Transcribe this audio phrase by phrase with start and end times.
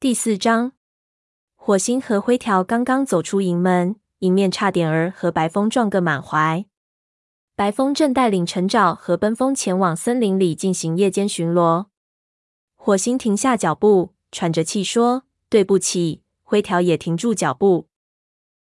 [0.00, 0.72] 第四章，
[1.56, 6.64] 火星和灰条刚刚走出营门，迎面差点儿和白风撞个满怀。
[7.54, 11.88] 白风正带领陈沼和奔风前往森林里进行夜间巡逻。
[12.76, 17.86] 火星停下脚步，喘着气说：“对不起。”灰条也停住脚步。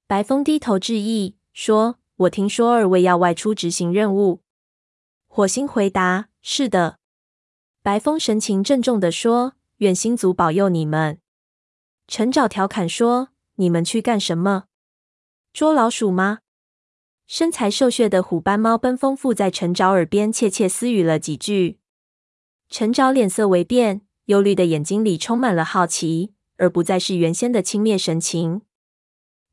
[0.06, 4.42] 白风低头致意，说：“我听说二位要外出执行任务。”
[5.28, 7.00] 火星回答：“是的。”
[7.82, 11.18] 白风神情郑重地说：“愿星族保佑你们。”
[12.16, 14.66] 陈沼调侃说：“你们去干什么？
[15.52, 16.42] 捉老鼠吗？”
[17.26, 21.80] 身材瘦削的虎斑猫奔风附在陈沼耳边窃窃私语了几句。
[22.70, 28.62] 陈沼脸色微变，忧虑的眼睛里充满了好奇，而不再是原先的轻蔑神情。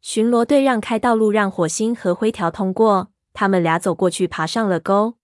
[0.03, 3.11] 巡逻队让开道路，让火星和灰条通过。
[3.33, 5.15] 他们俩走过去，爬上了沟。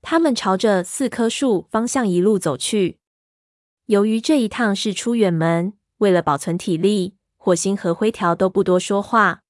[0.00, 2.98] 他们朝着四棵树方向一路走去。
[3.84, 9.40] 由于这一趟是出远门，为了保存体力，火星和灰条都不多说话。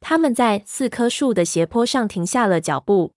[0.00, 3.12] 他们在四棵树的斜坡上停下了脚步。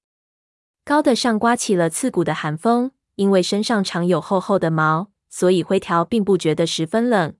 [0.84, 7.36] 高的上刮起了刺骨的寒风，因为身上长有厚厚的毛，所以灰条并不觉得十分冷。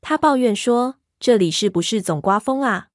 [0.00, 2.88] 他抱怨说：“这里是不是总刮风啊？”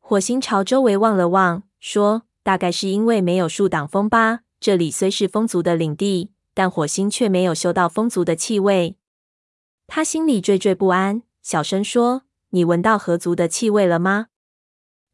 [0.00, 4.40] 火星朝周围望了望，说：“大概是因为没有树挡风吧。
[4.60, 8.98] 这里虽是风族的领地，但火星却没有嗅到风族的气味。”
[9.86, 14.28] 他心里惴惴不安，小声说：“你闻到河族的气味了吗？”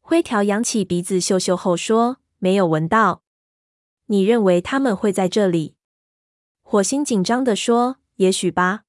[0.01, 3.21] 灰条扬起鼻子嗅嗅后说：“没有闻到。”
[4.07, 5.75] 你认为他们会在这里？
[6.61, 8.83] 火星紧张地说：“也许吧。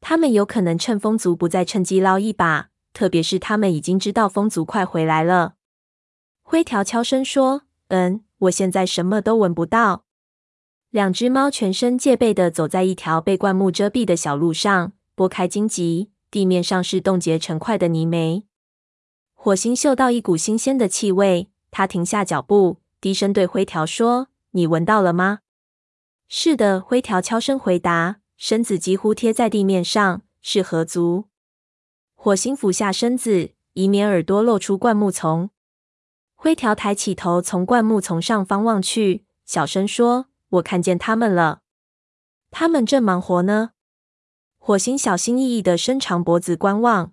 [0.00, 2.68] 他们有可能趁风族不在，趁机捞一把。
[2.92, 5.54] 特别是他们已经知道风族快回来了。”
[6.42, 10.04] 灰条悄声说：“嗯，我现在什么都闻不到。”
[10.90, 18.44] 两只猫全身戒备地走在一条被灌木遮蔽的小路上，拨开荆棘，地面上是冻结成块的泥煤。
[19.34, 25.38] 火星嗅到一股新鲜的气味，他停下脚步，低声对灰条说：“你闻到了吗
[26.28, 30.22] ？”“是的。”灰条悄声回答，身子几乎贴在地面上。
[30.42, 31.26] “是河足。”
[32.16, 35.50] 火星俯下身子，以免耳朵露出灌木丛。
[36.34, 41.62] 灰条抬起头，从灌木丛上方望去，小声说：“我看见他们了，
[42.50, 43.70] 他们正忙活呢。”
[44.58, 47.12] 火星小心翼翼地伸长脖子观望，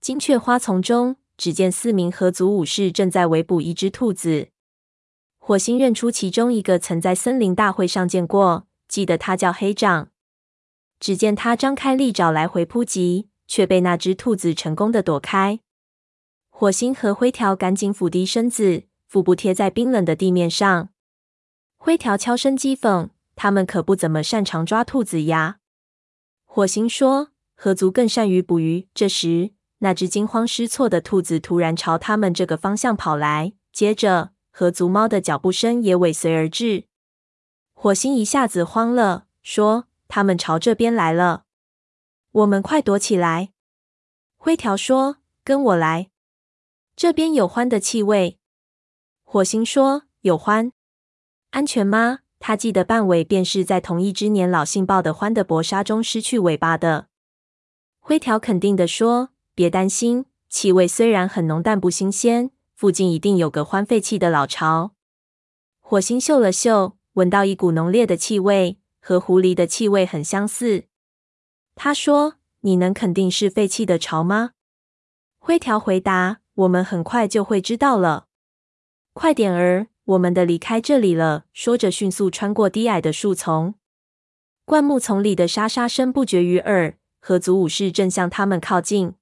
[0.00, 1.16] 金雀花丛中。
[1.38, 4.48] 只见四名合族武士正在围捕一只兔子。
[5.36, 10.08] 火星认出其中一个，曾在森林大会上见过，记得他叫黑掌。
[10.98, 15.60] 只见他张开利爪来回扑击，却被那只兔子成功的躲开。
[16.48, 20.88] 火星和灰条赶紧俯低身子，腹部贴在冰冷的地面上。
[21.86, 25.60] 灰条悄声讥讽：“他们可不怎么擅长抓兔子呀。”
[26.44, 36.88] 火星说：“河族更善于捕鱼。”这时，那只惊慌失措的兔子突然朝他们这个方向跑来，接着河族猫的脚步声也尾随而至。
[37.72, 41.44] 火星一下子慌了，说：“他们朝这边来了，
[42.32, 43.52] 我们快躲起来。”
[44.36, 46.10] 灰条说：“跟我来，
[46.96, 48.40] 这边有獾的气味。”
[49.22, 50.72] 火星说：“有獾？
[51.56, 57.08] 安全吗？”他记得半尾便是在同一只年老性暴的獾的搏杀中失去尾巴的。
[57.98, 59.30] 灰条肯定地说。
[59.54, 62.50] 别担心，气味虽然很浓，但不新鲜。
[62.74, 64.92] 附近一定有个獾废弃的老巢。
[65.80, 70.84] 火星嗅了嗅，闻到一股浓烈的气味，和狐狸的气味很相似。
[71.74, 74.50] 他说：“你能肯定是废弃的巢吗？”
[75.40, 78.26] 灰条回答：“我们很快就会知道了。
[79.14, 83.74] 快点儿，我们的离开这里了。”说着，迅速穿过低矮的树丛。
[84.64, 89.14] 灌木丛里的沙沙声不绝于耳，河族武士正向他们靠近。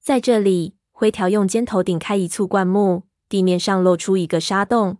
[0.00, 4.98] 在这里，灰条用尖头顶开一簇灌木，地面上露出一个沙洞。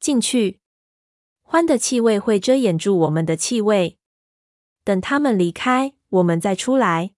[0.00, 0.60] 进去，
[1.44, 3.98] 獾的气味会遮掩住我们的气味。
[4.84, 7.12] 等他们离开，我们再出来。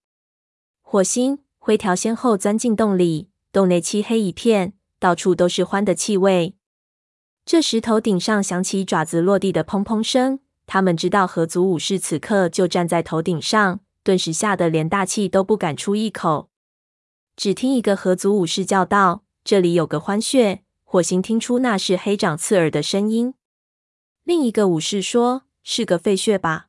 [0.82, 6.56] 火星、灰条先后钻进洞里，洞内漆黑一片，到处都是獾的气味。
[7.46, 10.40] 这时，头顶上响起爪子落地的砰砰声。
[10.66, 16.48] 他们知道河族武士此刻就站在头顶上，顿时吓得连大气都不敢出一口。
[17.36, 23.34] 只听一个河族武士叫道：“这里有个欢穴。”火星听出那是黑掌刺耳的声音。
[24.22, 26.68] 另一个武士说：“是个废穴吧？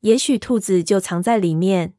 [0.00, 1.94] 也许兔子就藏在里面。”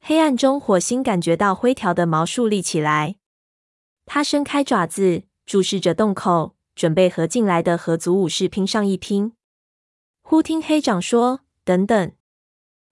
[0.00, 3.16] 黑暗中，火星感觉到灰条的毛竖立起来。
[4.04, 9.34] 他伸开爪子，注视着洞口，准备和进来的合族武士拼上一拼。
[10.22, 12.12] 忽听黑掌说：“等等！”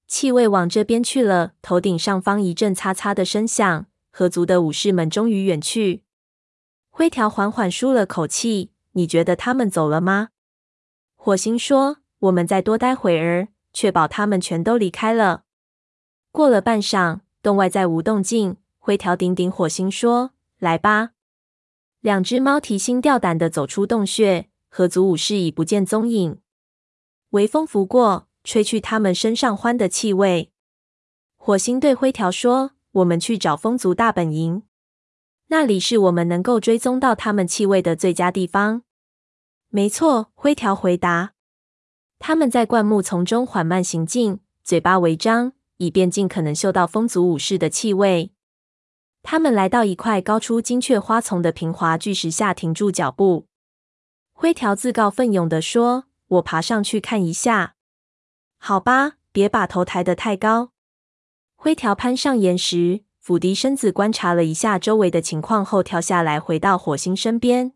[0.06, 1.55] 气味往这边去了。
[1.62, 6.02] 头顶上方一阵擦擦的声响，合族的武士们终于远去。
[6.90, 10.29] 灰条缓缓舒了口气：“你觉得他们走了吗？”
[11.17, 11.96] 火星说
[12.29, 15.44] ：“我们再多待会儿，确保他们全都离开了。”
[16.31, 18.58] 过了半晌，洞外再无动静。
[18.79, 21.12] 灰条顶顶火星说：“来吧。”
[22.09, 26.41] 两只猫提心吊胆地走出洞穴，合族武士已不见踪影。
[27.33, 30.51] 微风拂过，吹去他们身上欢的气味。
[31.37, 34.63] 火星对灰条说：“我们去找风族大本营，
[35.49, 38.85] 那里是我们能够追踪到他们气味的最佳地方。”
[39.69, 41.35] 没错，灰条回答。
[42.19, 48.33] 他们在灌木丛中缓慢行进，嘴巴微张，以便尽可能嗅到风族武士的气味。
[49.31, 53.45] 他们来到一块高出金雀花丛的平滑巨石下，停住脚步。
[54.33, 57.75] 灰条自告奋勇地说：“我爬上去看一下。
[58.57, 60.71] ”“好吧，别把头抬得太高。”
[61.57, 67.75] 灰条攀上岩石，俯低身子观察了一下周围的情况后，跳下来，回到火星身边。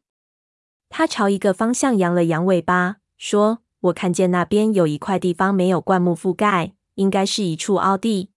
[0.88, 8.30] 他朝一个方向扬了扬尾巴，说：“我看见那边有一块地方没有灌木覆盖，应该是一处凹地。”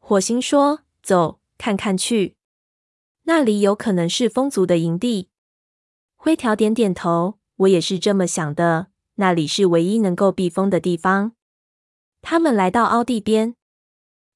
[0.00, 2.34] 火星说：“走。”看看去，
[3.22, 5.28] 那里有可能是风族的营地。
[6.16, 8.88] 灰条点点头，我也是这么想的。
[9.14, 11.34] 那里是唯一能够避风的地方。
[12.20, 13.54] 他们来到凹地边，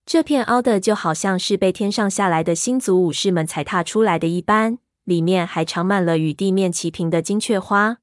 [0.05, 7.99] 这片凹的就好像是被天上下来的星族武士们踩踏出来的一般，里面还长满了与地面齐平的金雀花。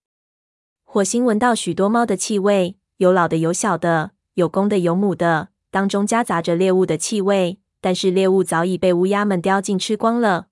[0.83, 7.61] 火星闻到许多猫的气味，有老的，有小的，有公的，有母的，当中夹杂着猎物的气味。
[7.83, 10.47] 但是猎物早已被乌鸦们叼尽吃光了。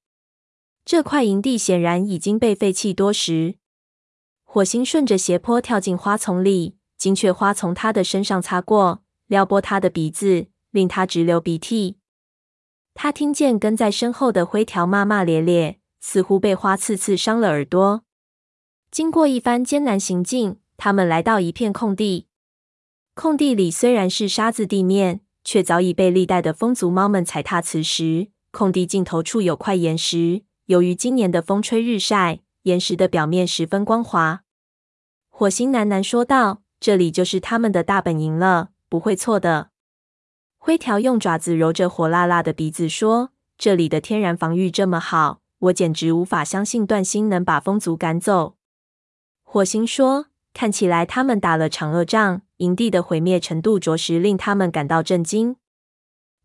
[0.83, 3.55] 这块营地显然已经被废弃多时。
[4.43, 11.95] 火星顺着斜坡跳进花丛里，金雀花从他的身上擦过，撩拨他的鼻子，令他直流鼻涕。
[12.93, 18.03] 他听见跟在身后的灰条骂骂咧咧，似乎被花刺刺伤了耳朵。
[18.91, 22.27] 经过一番艰难行进，他们来到一片空地。
[23.13, 25.21] 空地里虽然是沙子地面。
[25.43, 27.61] 却早已被历代的风族猫们踩踏。
[27.61, 34.43] 此时，空地尽头处有块岩石，由于今年的风吹日晒，岩石的表面十分光滑。
[35.29, 39.69] 火星喃喃说道：“这里就是他们的大本营了，不会错的。”
[40.59, 48.55] 灰条用爪子揉着火辣辣的鼻子说：“这里的天然防御这么好，我简直无法相信断星能把风族赶走。”
[49.41, 55.55] 火星说：“看起来他们打了场恶仗。”营地的毁灭程度着实令他们感到震惊。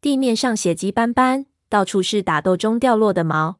[0.01, 3.59] 地面上血迹斑斑，到处是打斗中掉落的毛。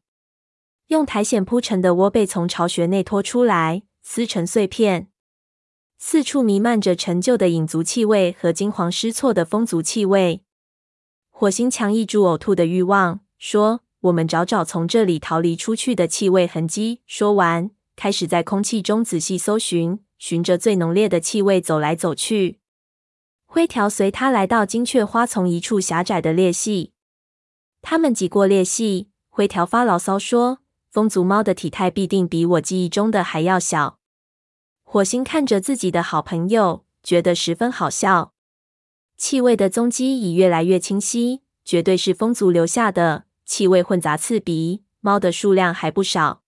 [0.87, 5.09] 用苔藓铺成的窝被从巢穴内拖出来，撕成碎片。
[5.99, 10.41] 四处弥漫着陈旧的影族气味和惊慌失措的风族气味。
[11.29, 19.99] 火星强抑住呕吐的欲望，说：“我们找找从这里逃离出去的气味痕迹。”说完，开始在空气中仔细搜寻。
[20.17, 22.59] 循着最浓烈的气味走来走去，
[23.45, 26.93] 灰条随他来到金雀花丛一处狭窄的裂隙。
[27.81, 30.59] 他们挤过裂隙，灰条发牢骚说
[30.89, 33.99] ：“风族猫的体态必定比我记忆中的还要小。”
[34.83, 38.33] 火星看着自己的好朋友，觉得十分好笑。
[39.17, 43.25] 气味的踪迹已越来越清晰，绝对是风族留下的。
[43.45, 46.41] 气味混杂刺鼻，猫的数量还不少。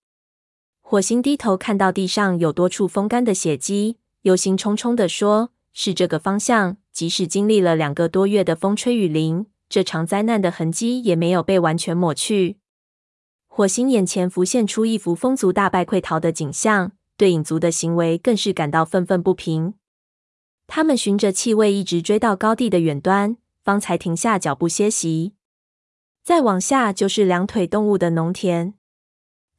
[0.90, 6.78] 火星低头看到地上有多处风干的血迹，忧心忡忡地说：“是这个方向。
[6.90, 12.56] 即使经历了两个多月的风吹雨淋，这场灾难的痕迹也没有被完全抹去。”
[13.46, 19.74] 火星眼前浮现出一幅风族大败溃逃的景象，对影族的行为更是感到愤愤不平。
[20.66, 25.34] 他们循着气味一直追到高地的远端，方才停下脚步歇息。
[26.24, 28.74] 再往下就是两腿动物的农田。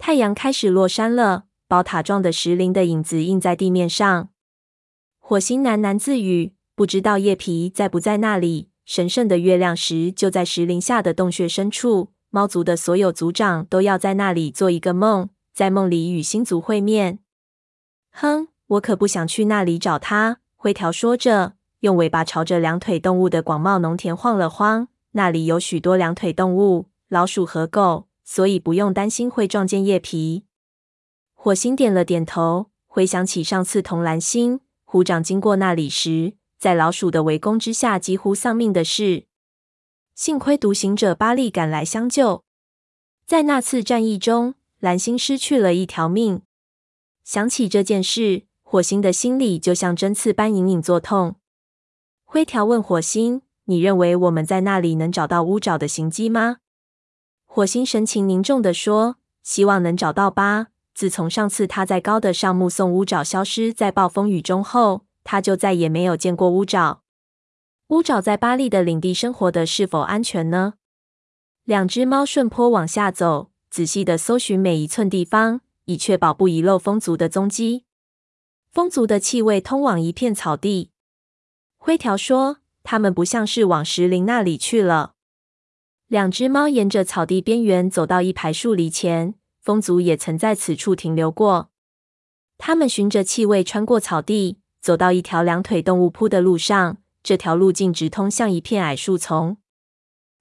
[0.04, 4.30] 太阳开始落山了，宝塔状的石林的影子映在地面上。
[5.20, 12.10] 火星喃喃自语：“不知道叶皮在不在那里。”神圣的月亮石就在石林下的洞穴深处。
[12.32, 17.20] 猫族的所有族长都要在那里做一个梦，在梦里与星族会面。
[18.12, 20.40] 哼，我可不想去那里找他。
[20.56, 24.88] 灰条说着，用尾巴朝着两腿动物的广袤农田晃了晃。
[25.12, 28.08] 那里有许多两腿动物，老鼠和狗。
[28.24, 30.46] 所以不用担心会撞见叶皮。
[31.34, 39.26] 火星点了点头，回想起上次同蓝星虎掌经过那里时，在老鼠的围攻之下几乎丧命的事。
[40.14, 42.44] 幸亏独行者巴利赶来相救，
[43.26, 46.42] 在那次战役中，蓝星失去了一条命。
[47.24, 51.38] 想起这件事，火星的心里就像针刺般隐隐作痛。
[52.26, 56.58] 灰条问火星：“你认为我们在那里能找到乌爪的行迹吗？”
[57.54, 60.68] 火星神情凝重地说：“希望能找到吧。
[60.94, 67.02] 自从上次他在高的上目送乌爪消失在暴风雨中后，他就再也没有见过乌爪。
[67.90, 70.76] 乌爪在巴利的领地生活的是否安全呢？”
[71.66, 77.84] 两只猫顺坡往下走，仔细地搜寻每一寸地方，以确保不遗漏风族的踪迹。
[78.72, 80.92] 风族的气味通往一片草地。
[81.78, 85.16] 灰条说：“他们不像是往石林那里去了。”
[86.12, 91.70] 两只猫沿着草地边缘走到一排树篱前，风族也曾在此处停留过。
[92.58, 96.98] 他们循着气味穿过草地，走到一条两腿动物铺的路上。
[97.24, 99.56] 这条路径直通向一片矮树丛。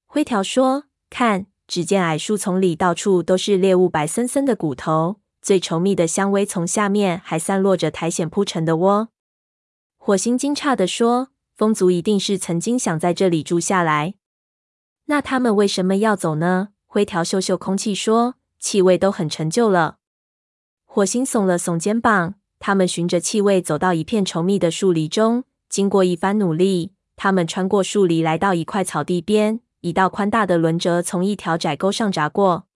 [0.07, 9.11] 灰条说：“看，只见矮树丛里到处都是猎物白森森的骨头，最稠密的香味从下面还散落着苔藓铺成的窝。”
[9.97, 14.15] 火星惊诧地说：“风族一定是曾经想在这里住下来。”
[15.11, 16.69] 那他们为什么要走呢？
[16.87, 19.97] 灰条嗅嗅空气说：“气味都很陈旧了。”
[20.87, 22.37] 火星耸了耸肩膀。
[22.61, 29.61] 他们循着气味走到一片稠密的树篱中，经过一番努力，他们穿过树篱，来到一块草地边。
[29.81, 32.69] 一道宽大的轮轴从一条窄沟上闸过。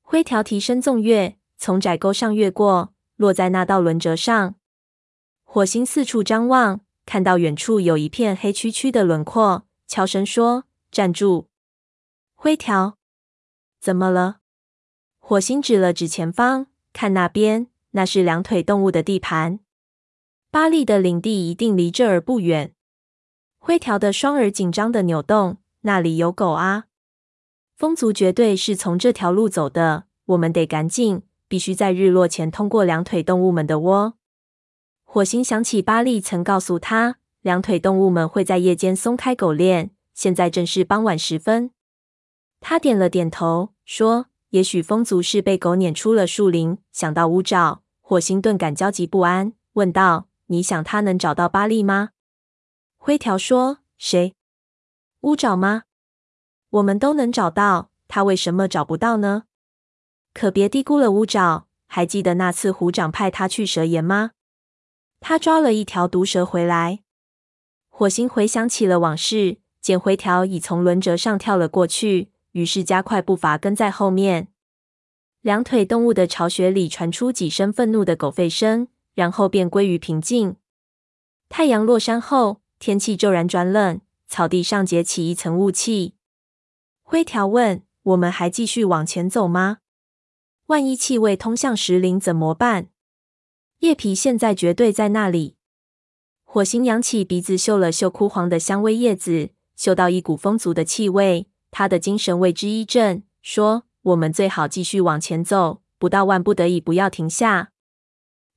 [0.00, 4.54] 灰条提身纵跃，从窄沟上越过，落在那道轮轴上。
[5.44, 11.48] 火星四处张望，看到远处有一片黑黢黢的轮廓，悄声说：“站住！”
[12.42, 12.96] 灰条，
[13.82, 14.38] 怎么了？
[15.18, 19.60] 火星指了指前方，看那边，那是两腿动物的地盘。
[20.50, 22.72] 巴利的领地一定离这儿不远。
[23.58, 26.86] 灰条的双耳紧张的扭动，那里有狗啊！
[27.76, 34.14] 风族绝对是从这条路走的，我们得赶紧，必须在日落前通过两腿动物们的窝。
[35.04, 41.72] 火星想起巴利曾告诉他，两腿动物们会在夜间松开狗链，现在正是傍晚时分。
[42.60, 52.10] 他点了点头，说：“也许风族是被狗撵出了树林。”想到乌爪，火星顿感焦急不安，问道：“你想他能找到巴利吗？”
[52.98, 54.34] 灰条说：“谁？
[55.22, 55.84] 乌爪吗？
[56.68, 59.44] 我们都能找到，他为什么找不到呢？
[60.32, 61.66] 可别低估了乌爪。
[61.92, 64.30] 还记得那次虎掌派他去蛇岩吗？
[65.18, 67.00] 他抓了一条毒蛇回来。”
[67.90, 72.30] 火星回想起了往事，见灰条已从轮轴上跳了过去。
[72.52, 74.48] 于是加快步伐，跟在后面。
[75.40, 80.56] 两腿动物的巢穴里传出几声愤怒的狗吠声，然后便归于平静。
[81.48, 86.14] 太阳落山后，天气骤然转冷，草地上结起一层雾气。
[87.02, 89.78] 灰条问：“我们还继续往前走吗？
[90.66, 92.90] 万一气味通向石林怎么办？”
[93.80, 95.56] 叶皮现在绝对在那里。
[96.44, 101.49] 火星扬起鼻子嗅了嗅枯黄的香味叶子，嗅到一股风族的气味。
[101.70, 107.70] 他的精神为之一振，说：“我们最好继续往前走，不到万不得已不要停下。”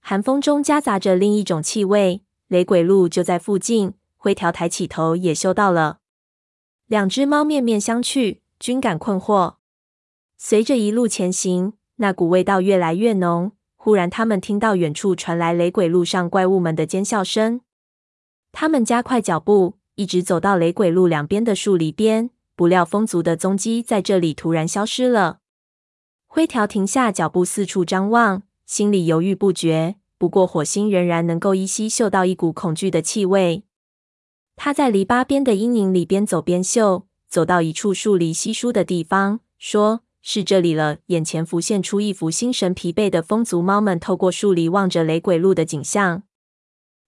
[0.02, 3.94] 寒风中夹杂着另一种气味，雷鬼路就在附近。
[4.18, 6.00] 灰条抬起头，也嗅到了。
[6.88, 9.56] 两只猫面面相觑，均感困惑。
[10.38, 13.52] 随着一路前行，那股味道越来越浓。
[13.76, 17.62] 忽然，他们听到远处传来雷鬼路上怪物们的尖叫声。
[18.54, 22.30] 他们加快脚步，一直走到雷鬼路两边的树篱边。
[22.56, 25.40] 不料风族的踪迹在这里突然消失了。
[26.28, 29.96] 灰条停下脚步，四处张望，心里犹豫不决。
[30.18, 33.64] 不过火星仍然能够依稀嗅到一股恐惧的气味。
[34.56, 46.24] 他在篱笆边的阴影里边走边嗅，走到一处树篱稀疏的地方，说：“是这里了。”眼前浮现出一幅心神疲惫的风族猫们透过树篱望着雷鬼路的景象。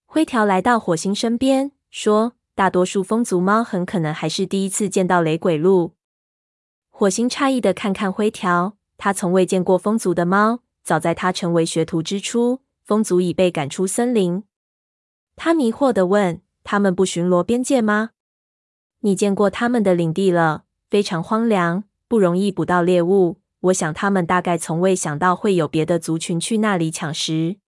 [0.04, 2.34] 灰条来到火星身边，说。
[2.56, 5.94] 大多数风族猫很可能还是第一次见到雷鬼路。
[6.88, 10.60] 火星诧异的看看灰条，他从未见过风族的猫。
[10.82, 14.44] 早在他成为学徒之初，风族已被赶出森林。
[15.34, 18.12] 他迷惑的问：“他们不巡逻边界吗？
[19.00, 23.42] 你见过他们的领地了，非常荒凉，不容易捕到猎物。
[23.60, 27.58] 我想他们大概从未想到会有别的族群去那里抢食。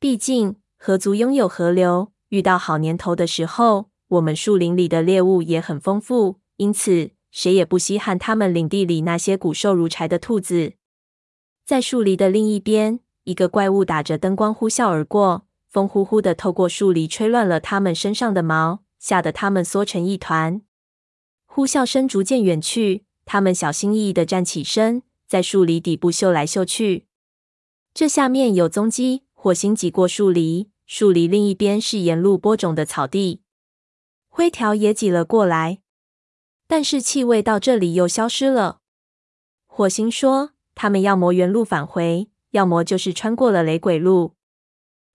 [0.00, 10.72] 毕竟河族拥有河流，遇到好年头的时候。”我们树林里的猎物也很丰富，因此谁也不稀罕他们领地里那些骨瘦如柴的兔子。
[11.64, 20.60] 在树林的另一边，一个怪物打着灯光呼啸而过，风呼呼的透过树林，吹乱了他们身上的毛，吓得他们缩成一团。
[21.46, 27.06] 呼啸声逐渐远去，他们小心翼翼的站起身，在树林底部嗅来嗅去。
[27.94, 29.22] 这下面有踪迹。
[29.34, 33.42] 火星挤过树林，树林另一边是沿路播种的草地。
[34.30, 35.80] 灰条也挤了过来，
[36.66, 38.78] 但是气味到这里又消失了。
[39.66, 44.34] 火星说：“他们要么原路返回，要么就是穿过了雷鬼路。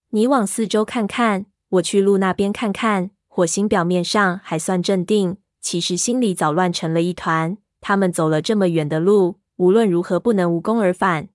[0.10, 7.58] 你往四周看看，我去路那边看看。”火星表面上还算镇定，其实心里早乱成了一团。
[7.82, 11.28] 他们走了这么远的路，无论如何不能无功而返。